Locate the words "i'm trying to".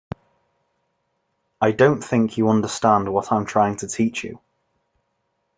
3.31-3.87